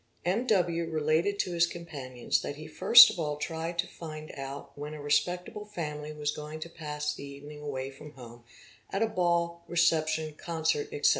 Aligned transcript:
_M.W. 0.25 0.89
related 0.89 1.37
to 1.37 1.51
his 1.51 1.67
companions 1.67 2.41
that 2.41 2.55
he 2.55 2.65
first 2.65 3.11
of 3.11 3.19
all 3.19 3.37
tried 3.37 3.77
to 3.77 3.85
find 3.87 4.31
out 4.31 4.71
when 4.75 4.95
a 4.95 4.99
respectable 4.99 5.63
family 5.63 6.11
was 6.11 6.31
going 6.31 6.59
to 6.61 6.69
pass 6.69 7.13
the 7.13 7.23
evening 7.23 7.61
away 7.61 7.91
from 7.91 8.13
home 8.13 8.43
ut 8.91 9.03
a 9.03 9.07
ball, 9.07 9.63
reception, 9.67 10.33
concert, 10.33 10.87
etc. 10.91 11.09